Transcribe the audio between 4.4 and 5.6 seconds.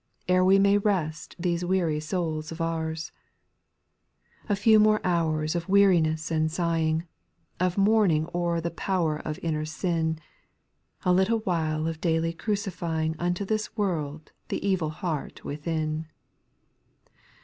8. A few more hours